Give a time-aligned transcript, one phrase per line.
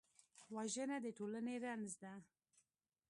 [0.55, 2.13] وژنه د ټولنې رنځ ده